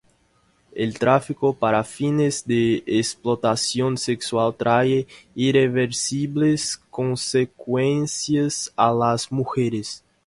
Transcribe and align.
El 0.73 0.97
tráfico 0.97 1.53
para 1.53 1.83
fines 1.83 2.43
de 2.47 2.81
explotación 2.87 3.99
sexual 3.99 4.55
trae 4.55 5.05
irreversibles 5.35 6.75
consecuencias 6.89 8.73
a 8.75 8.91
las 8.91 9.31
mujeres. 9.31 10.03